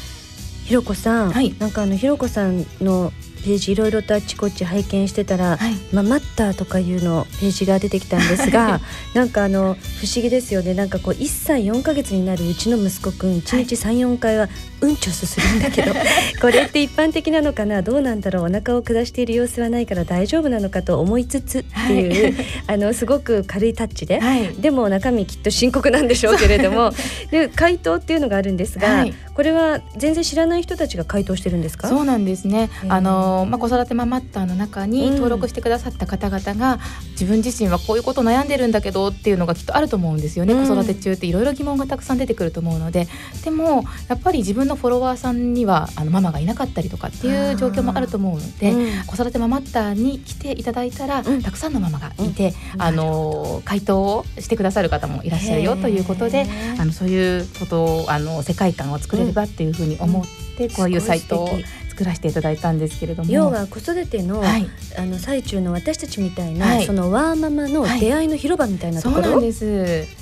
[0.64, 3.12] ひろこさん、なんかあのひろこさんの
[3.46, 8.80] ページいろいろとあっちこっち拝見してたら、はい、まあ、マッターとかいうのページが出てきたんですが
[9.14, 10.74] なんかあの不思議ですよね。
[10.74, 14.48] なんかこう1歳4か月になるうちの息子くん1日34回は
[14.80, 15.92] うんちょすするんだけど
[16.40, 17.82] これって一般的なのかな？
[17.82, 18.44] どうなんだろう？
[18.44, 26.92] お腹を下している様子はないから大丈夫なのかと思いつつっていう、はい、 あのすごく軽いタッチで、はい、でも中身きっと深刻なんでしょうけれども
[27.30, 31.88] で回答っていうのがあるんですが、これは全然知らない人たちが回答してるんですか？
[31.88, 32.70] そうなんですね。
[32.88, 36.80] あの、まあ、子育てママッターの中に登録してくださった方々が、うん、
[37.12, 43.08] 自分自身はこういうこと悩んでるんだけどっていうのがきっとあると思うんですよね、うん、子育て中っていろいろ疑問がたくさん出てくると思うので。
[43.44, 56.46] でもやっぱり自分のフォロワーさんにはあのママがいなかったりとかっていう状況もあると思うので、うん、子育てママッターに来ていただいたら、たくさんのママがいて、あの回答をしてくださる方もいらっしゃるよということで
[56.78, 60.24] あのそういうことをあの世界観を作れればっていうふうに思っ
[60.56, 61.48] てこういうサイトを
[61.96, 63.30] 作らせていただいたんですけれども。
[63.30, 69.64] 要は子育てのはい、あの最中の私たちみたいな、はい、そのワーママの出会いの広場みたいなところ、はい、そうなんです、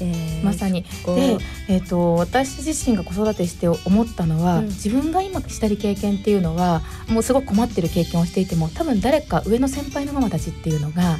[0.01, 0.83] えー、まさに。
[0.83, 0.89] で、
[1.69, 11.19] えーと、私自身が子育てして思ったのは、うん、自分が今したり経験っていうのはもうすごく困ってる経験をしていても多分誰か上の先輩のママたちっていうのが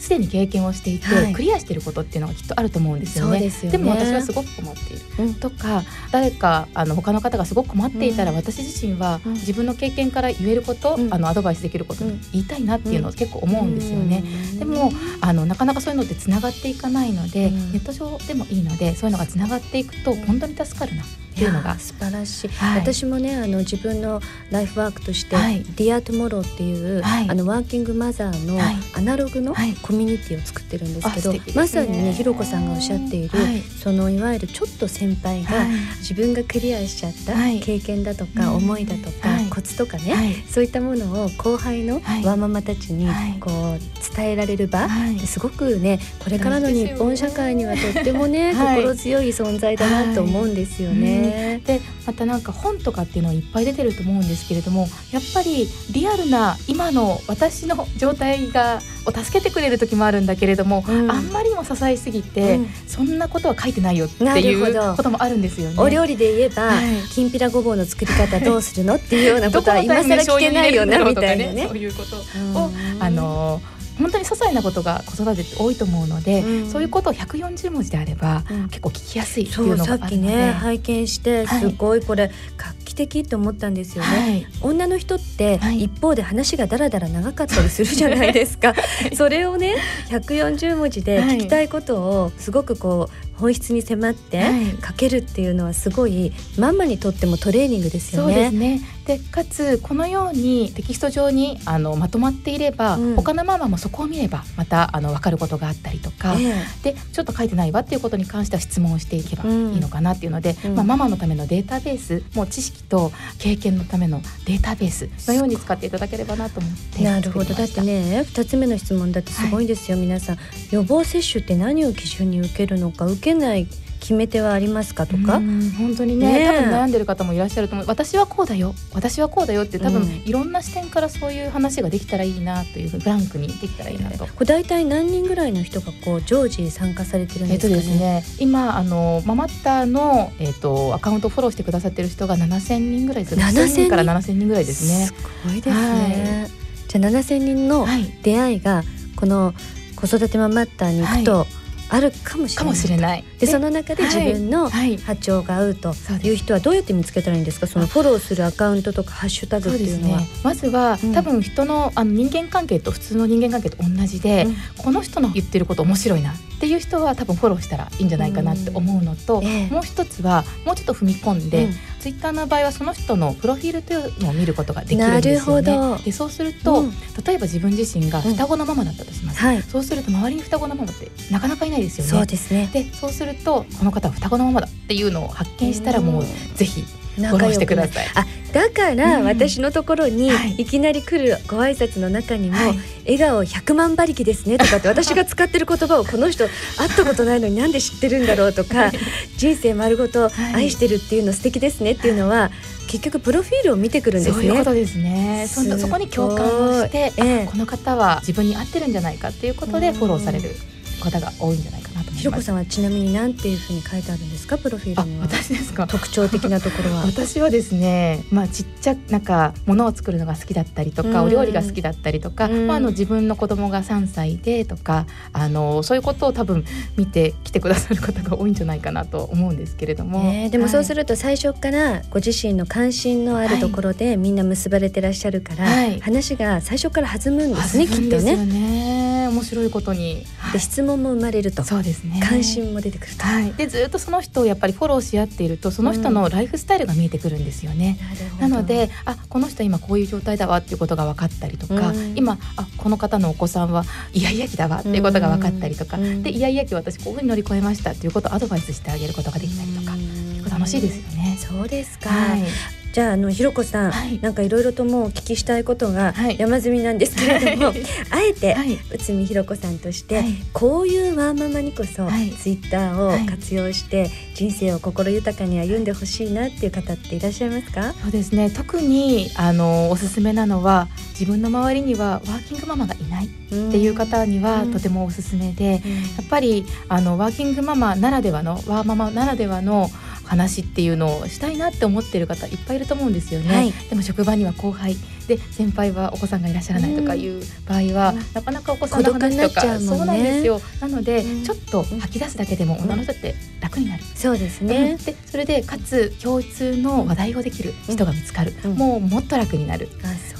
[0.00, 3.40] すでに経験をしていて、はい、クリアしていることっていうのがきっとあると思うんですよね。
[3.40, 3.70] でね。
[3.70, 14.24] でも私はすごく困っている、うん、とか誰かあの他の方がすごく困っていたら、うん、私自身は自分の経験から言えること、うん、あのアドバイスできること、言いたいなっていうのを結構思うんですよね。
[14.58, 21.04] でもあのなかなかそういうのってつながっていかないので、ネット上でもいいのでそういうのがつながっていくと本当に助かるな。
[21.30, 21.78] っていうのが。
[21.78, 28.60] 素晴らしい、はい、私もねあの自分のライフワークとして「はい、 Dear Tomorrow っていう、はい、あのワーキングマザーの
[28.94, 33.38] アナログのコミュニティを作ってるんですけど、ね、まさにねひろこさんがおっしゃっている、
[33.82, 35.50] そのいわゆるちょっと先輩が
[35.98, 43.08] 自分がクリアしちゃった経験だとか、思いだとか、コツとかね、そういったものを後輩のワーママたちに
[43.40, 44.88] こう伝えられる場、
[45.26, 51.29] すごくねこれからの日本社会にはとってもね、心強い存在だなと思うんですよね。
[51.30, 51.60] ね。
[51.64, 65.76] でまたなんか本とかっていうのはいっぱい出てると思うんですけれどもやっぱりリアルな今の私の状態がを助けてくれる時もあるんだけれども、うん、あんまりにも支えすぎて、うん、そんなことは書いてないよっていうこともあるんですよね。
[65.78, 71.66] お料理で言えば、はい、きんぴらごぼうの作り方どうするのっていうようなことは今更聞けないよなみたいなね。
[71.66, 72.16] そういうこと
[72.58, 80.00] を、あのー本当に些細なことが子育てって多いと思うので、うん、そういうことを140文字であれば、うん、結構聞きやすいっていうのがあるので。
[80.00, 88.74] さっきね拝見してすごいこれ画期的って思ったんですよね、はい、女の人って一方で話がだらだら長かったりするじゃないですか、 は
[89.10, 89.76] い、それをね
[90.08, 94.42] 140文字で聞きたいことをすごくこう本質に迫って
[94.86, 98.34] 書けるっていうのはすごいママにとってもトレーニングですよね。
[98.34, 98.80] そうですね。
[99.06, 117.54] でかつこのようにテキスト上にあのまとまっていれば、うん、他のママもそこを見ればまたあの分かることがあったりとか、えー、でちょっと書いてないわっていうことに関しては質問をしていけばいいのかなっていうので、うん、まあ、ママのためのデータベースもう知識と経験のためのデータベースのように使っていただければなと思ってなるほど。
[117.54, 120.38] だってね2つ目の質問だってすごいですよ、はい、皆さん
[120.70, 123.66] 予防接種って何を基準に受けるのか受けない
[124.00, 125.34] 決め手はありますかとか？
[125.78, 127.86] 本当にね、ね、多分悩んでる方もいらっしゃると思う。
[127.86, 128.74] 私はこうだよ。
[128.92, 134.26] 私はこうだよって多分、いろんな視点からそういう話ができたらいいなというブランクにできたらいいなと。
[134.26, 143.36] これ大体何人ぐらいの人がこう常時参加されてるんですか、ね、えっとですね今あのママッタのえっ、とアカウントフォローしてくださってる人が7000人ぐらいです。
[143.36, 143.90] 7 0人？
[143.90, 145.06] から7000人ぐらいですね。
[145.06, 145.14] す
[145.46, 146.40] ごいですね。
[146.42, 146.50] はい、
[146.88, 147.86] じゃあ7000人の
[148.22, 148.82] 出会いが
[149.16, 149.52] この
[149.94, 151.59] 子育てママッターに行くと、はい
[151.90, 152.76] あるかもしれない。
[152.76, 153.24] しれない。
[153.38, 157.66] でその中で自分の波長が合うという人はどうやって見つけたらいいんですか？
[157.66, 160.20] そのフォローするアカウントとかハッシュタグっていうのは。
[160.20, 169.44] ね、まずは、うん、多分人のあの人間関係と普通の人間関係と同じで、うん、この人の言ってること面白いなっていう人は多分フォローしたらいいんじゃないかなって思うのと、うん。
[169.44, 171.68] えー、もう一つはもうちょっと踏み込んで、
[172.00, 175.98] ツイッターの場合はその人のプロフィールというのを見ることができるんですよね。
[176.04, 176.84] でそうすると、
[177.26, 182.10] 例えば自分自身が双子のママだったとします、はい、そうすると周りに双子のママってなかなかいないですよね。
[182.10, 182.68] そうですね。
[182.72, 186.84] でそうするとこの方は双子のままだっていうのを発見したらもうぜひ
[187.16, 188.06] フォローしてください。
[188.14, 190.64] あだから私のところにい。
[190.64, 192.56] きなり来るご挨拶の中にも
[193.04, 198.92] 「笑顔100万馬力ですね」とかって 私が使ってる言葉をこの人会ったことないのになんで知ってるんだろうとか
[199.36, 202.50] 人生丸ごと愛してるっていうの素敵ですねっていうのは
[202.86, 204.42] 結局プロフィールを見てくるんですね。
[204.42, 205.46] そういうことですね。
[205.48, 210.56] そそこに共感をして、ええ、この方は自分に合ってるんじゃないかっていうことでフォローされる
[211.00, 211.79] 方が多いんじゃないかな。
[212.20, 214.58] ひろこさんはちなみに何ていうふうに書いてあるんですか？
[214.58, 215.22] プロフィールには。
[215.22, 215.86] 私ですか？
[215.86, 217.06] 特徴的なところは。
[217.08, 226.62] 私はですね、まあちっちゃなんか物を作るのが好きだったりとか、お料理が好きだったりとか、まああの自分の子供が3歳でとか、あのそういうことを多分
[226.98, 230.20] 見てきてくださる方が多いんじゃないかなと思うんですけれども。
[230.30, 239.28] えー、でもそうすると最初からご自身の関心のあるところでみんな結ばれてらっしゃるから、はい、話が最初から弾むんですね、きっとね。
[239.30, 241.62] 面白いことに、で質問も生まれると。
[241.62, 247.98] そうですね関心も出てくると、はい、でずっとその人をやっぱりフォローし合っているとその人のライフスタイルが見えてくるんですよね、
[248.40, 261.36] うん、なのであこの人今こういう状態だわっていうことが分かったりとか、うん、今あこの方のお子さんはイヤイヤ期だわっていうことが分かったりとか、うん、でイヤイヤ期私こういうふうに乗り越えましたっていうことをアドバイスしてあげることができたりとか、結構楽しいですよね。
[261.38, 277.92] そうですか、はいじゃああのひろこさん、はい、なんかいろいろともうお聞きしたいことが山積みなんですけれども、はい、あえて、はい、内海ひろこさんとして、はい、こういうワーママにこそ、ツイッターを活用して人生を心豊かに歩んでほしいなっていう方っていらっしゃいますか？
[277.92, 278.50] そうですね。
[278.50, 289.88] 特にあのおすすめなのは自分の周りにはワーキングママがいないっていう方にはとてもおすすめで、うん、やっぱりあのワーキングママならではのワーママならではの
[290.30, 294.94] 話っていうのをしたいなって思ってる方いっぱいいると思うんですよね、はい、でも職場には後輩
[295.30, 300.60] で先輩はお子さんがいらっしゃらないとかいう場合は、うん、なかなかお子さんの話とか、ね、そうなんですよ。
[300.80, 309.88] なので、うん、ちょっと吐き出すだけでも女の人って楽になる、そうですね、でそれでかつ共通の話題をできる人が見つかる、もうもっと楽になる。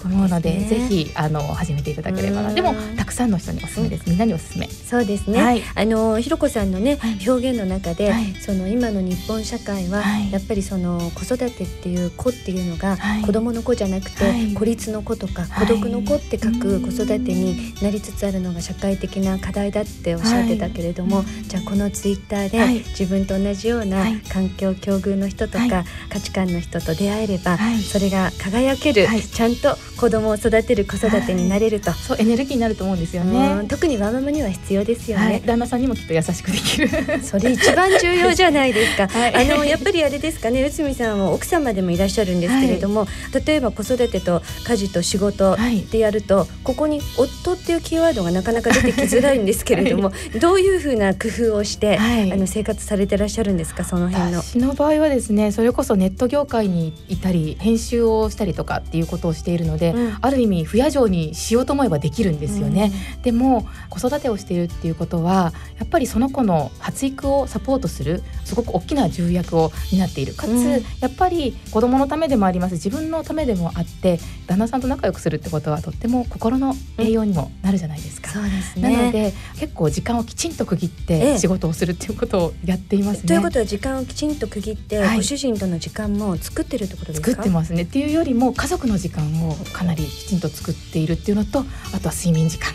[0.01, 4.67] と思うので、ね、ぜひあの始めていただければなでもたくさんの人におすすめです、みんなにおすすめ。
[4.69, 27.59] そうですね、はい、あのひろこさんのね、はい、表現の中で、はい、その今の日本社会は、やっぱりその子育てっていう子っていうのが、子供の子じゃなくて、孤立の子とか孤独の子って書く子育てになりつつあるのが社会的な課題だっておっしゃってたけれども、じゃあこのツイッターで自分と同じような環境境遇の人とか、価値観の人と出会えれば、
[27.91, 33.67] それが輝ける、ちゃんと子供を育てる子育てになれると、そうエネルギーになると思うんですよね。
[33.69, 36.89] 特にワーママには必要ですよね、はい、旦那さんにもきっと優しくできる。
[37.23, 40.63] それ一番重要じゃないですか、 はい、あのやっぱりあれですかね。
[40.63, 45.57] 内海さんは奥様でもいらっしゃるんですけれども、はい、例えば子育てと家事と仕事
[45.91, 54.43] でやると、ここに夫っていうキーワードがなかなか出てきづらいんですけれども、 どういうふうな工夫をして、あの生活されてらっしゃるんですかその辺の？
[54.43, 70.35] 私の場合はですねそれこそネット業界にいたり編集をしたりとかっていうことをしているので、うん、ある意味不夜城にしようと思えばできるんですよね、うん、でも子育てをしているっていうことはやっぱりその子の発育をサポートするすごく大きな重役を担っている。
[70.35, 72.75] かつ、うん、やっぱり子供のためでもあります。
[72.75, 74.19] 自分のためでもあって
[74.51, 87.31] 旦那さんと仲良くするってことはとっても心の栄養にもなるじゃないですか、そうですね、なので結構時間をきちんと区切って仕事をするっていうことをやっていますね、ということは時間をきちんと区切って、はい、ご主人との時間も作ってるってことですか？
[87.31, 87.83] 作ってますね。
[87.83, 91.61] っていうよりも家族の時間をかなりきちんと作っているっていうのと
[91.95, 92.73] あとは睡眠時間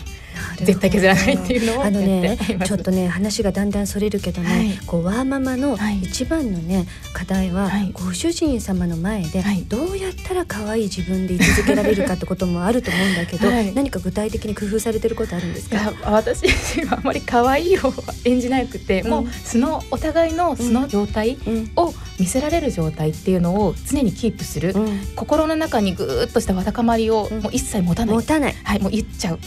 [0.56, 15.92] 絶対削らないっていうのをあのねちょっとね話がだんだんそれるけどね、はい、こうワーママの一番のね、課題は、はい、ご主人様の前でどうやったら可愛い自分で居続けられるかってこともあると思うんだけど、はい、何か具体的に工夫されてることあるんですか？
[16.10, 16.46] 私
[16.86, 17.92] はあまり可愛いを
[18.24, 21.38] 演じなくて、うん、もう素のお互いの素の状態
[21.76, 29.38] を見せられる状態っていうのを常にキープする、うん、心の中にぐっとしたわだかまりをもう一切持たない、持たない、はい、もう言っちゃう、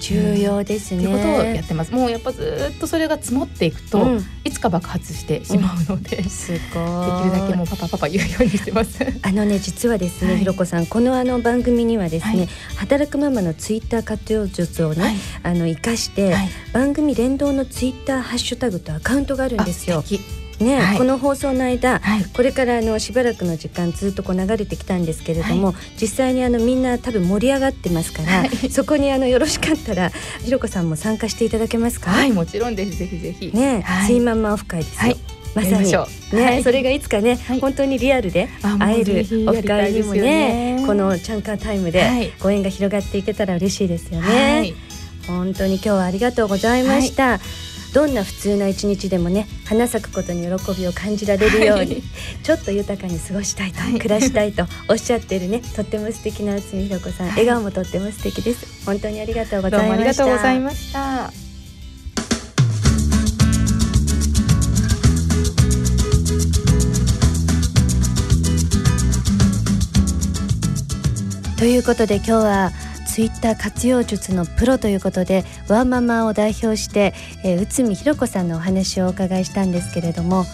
[0.00, 1.04] 重要ですね。
[1.04, 1.92] ってことをやってます。
[1.92, 8.98] もうやっぱずっとそれが積もっていくと、うん、いつか爆発してしまうので、うん、すごいできるだけもうパパパパ言うようにしてます。
[9.22, 16.34] あのね実はですね、はい、ひろこさんこのあの番組にはですね、はい、働くママのツイッター活用術をね、はい、あの生かして、
[16.72, 20.02] 番組連動のツイッターハッシュタグとアカウントがあるんですよ。
[20.60, 30.10] ね、はい、この放送の間、はい、これからあのしばらくの時間ずっとこう流れてきたんですけれども、はい、実際にあのみんな多分盛り上がってますから、そこにあのよろしかったら
[30.42, 32.10] ひろこさんも参加していただけますか？
[32.10, 32.96] はいもちろんです。
[32.98, 33.52] ぜひぜひ。
[33.54, 35.16] ね、はい、スイマンマオフ会ですよ、
[35.54, 35.92] まさに。
[36.32, 38.48] ね、それがいつかね、本当にリアルで
[38.78, 44.74] 会えるオフ会にもねこのチャンカータイムでご縁が広がっていけたら嬉しいですよね、
[45.26, 47.40] 本当に今日はありがとうございました、
[47.96, 52.02] どんな普通な一日でもね花咲くことに喜びを感じられるように、はい、
[52.42, 58.84] ちょっと豊かに過ごしたいと、はい、暮らしたいと おっしゃってるねとっても素敵な内海ひろ子さん、はい、笑顔もとっても素敵です。
[58.84, 59.94] 本当にありがとうございました。
[59.94, 61.32] ありがとうございました。
[71.56, 72.72] ということで今日は
[73.16, 80.44] ツイッター活用術のプロということでワンママを代表して、えー、内海ひろ子さんのお話をお伺いしたんですけれども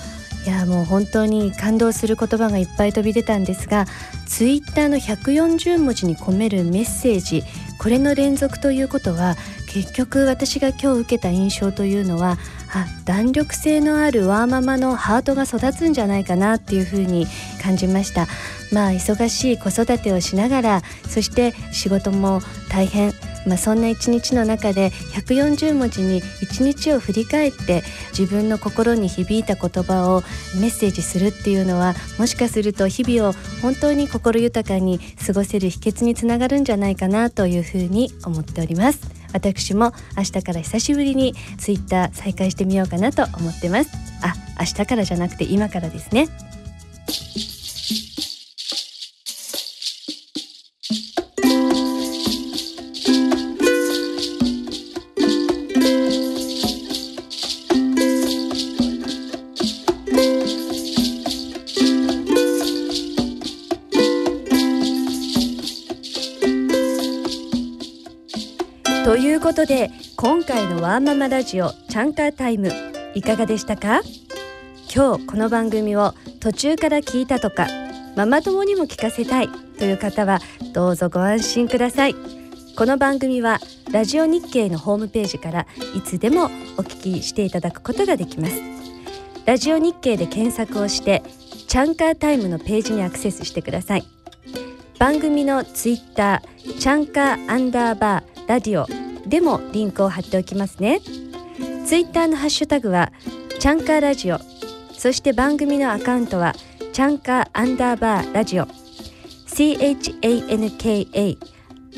[0.47, 3.87] いやもう本当に感動する言葉がいっぱい飛び出たんですが
[4.27, 7.43] ツイッターの140文字に込めるメッセージ
[7.79, 9.35] これの連続ということは
[9.73, 12.37] 結局私が今日受けた印象というのは
[12.75, 17.27] あ弾力性のあるワーママのハートが育つんじゃないかなっていうふうに
[17.63, 18.27] 感じました。
[18.73, 23.13] まあ忙しい子育てをしながらそして仕事も大変。
[23.45, 27.83] まあ、そんな一日の中で140文字に一日を振り返って
[28.17, 30.23] 自分の心に響いた言葉を
[30.61, 39.22] メッセージするっていうのはもしかすると日々を本当に心豊かに過ごせる秘訣につながるんじゃないかなというふうに思っております。
[39.33, 43.91] 私も明日から久しぶりにツイッター再開してみようかなと思ってます。
[44.23, 46.29] あ明日からじゃなくて今からですね。
[69.63, 72.73] ことで今回のワーママラジオチャンカータイム
[73.15, 74.01] いかがでしたか？
[74.93, 77.69] 今日この番組を途中から聞いたとか
[78.17, 79.49] ママ友にも聞かせたい
[79.79, 80.41] という方は
[80.75, 82.17] どうぞご安心ください。
[82.77, 83.61] この番組は
[83.93, 86.49] ラジオ日経のホームページからいつでもお
[86.83, 88.61] 聞きしていただくことができます。
[89.47, 91.23] ラジオ日経で検索をして
[91.69, 94.05] チャンカータイムのページにアクセスしてください。
[94.99, 101.01] 番組のツイッターチャンカーアンダーバーラディオでもリンクを貼っておきますね。
[101.87, 103.13] ツイッターのハッシュタグは
[103.59, 104.39] チャンカーラジオ。
[104.93, 106.55] そして番組のアカウントは
[106.93, 108.67] チャンカーアンダーバーラジオ。
[109.47, 111.39] CHANKA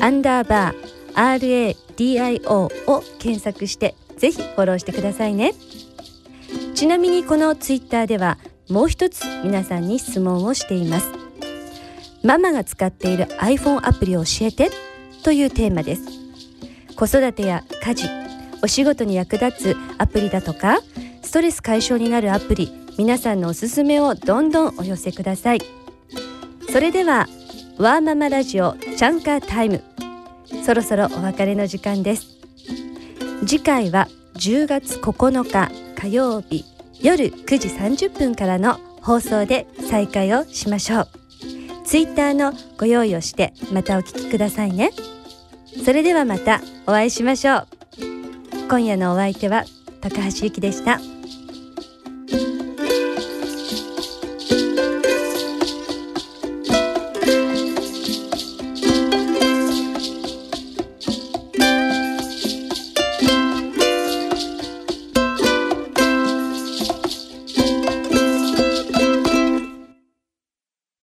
[0.01, 5.53] アンダーバー RADIO を検索してぜひフォローしてくださいね。
[6.75, 11.13] ちなみにこのツイッターではもう一つ皆さんに質問をしています。
[12.25, 14.71] ママが使っている iPhone アプリを教えて
[15.23, 16.24] というテーマです。
[16.97, 18.09] 子育てや家事
[18.63, 20.79] お仕事に役立つアプリだとか
[21.23, 25.61] ストレス解消になるアプリ皆さんのおすすめをどんどんお寄せください。
[26.71, 27.27] それでは
[27.77, 29.83] ワーママラジオチャンカータイム。
[30.65, 32.27] そろそろお別れの時間です。
[33.47, 35.71] 次回は10月9日
[36.01, 36.65] 火曜日
[37.01, 41.09] 夜9時30分からの放送で再開をしましょう。
[41.85, 44.91] ツイッターのご用意をしてまたお聞きくださいね。
[45.83, 47.67] それではまたお会いしましょう
[48.69, 49.65] 今夜のお相手は
[50.01, 51.14] 高橋ゆきでした。